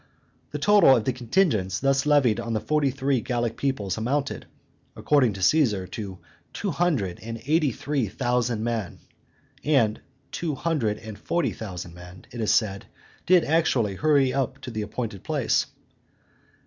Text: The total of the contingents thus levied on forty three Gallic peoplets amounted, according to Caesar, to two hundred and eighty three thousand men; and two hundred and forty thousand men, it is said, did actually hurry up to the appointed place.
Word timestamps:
The 0.49 0.57
total 0.57 0.95
of 0.95 1.05
the 1.05 1.13
contingents 1.13 1.79
thus 1.79 2.07
levied 2.07 2.39
on 2.39 2.59
forty 2.59 2.89
three 2.89 3.21
Gallic 3.21 3.55
peoplets 3.55 3.99
amounted, 3.99 4.47
according 4.95 5.33
to 5.33 5.43
Caesar, 5.43 5.85
to 5.85 6.17
two 6.53 6.71
hundred 6.71 7.19
and 7.21 7.39
eighty 7.45 7.71
three 7.71 8.07
thousand 8.07 8.63
men; 8.63 8.97
and 9.63 10.01
two 10.31 10.55
hundred 10.55 10.97
and 10.97 11.19
forty 11.19 11.51
thousand 11.51 11.93
men, 11.93 12.25
it 12.31 12.41
is 12.41 12.49
said, 12.51 12.87
did 13.27 13.43
actually 13.43 13.93
hurry 13.93 14.33
up 14.33 14.59
to 14.61 14.71
the 14.71 14.81
appointed 14.81 15.23
place. 15.23 15.67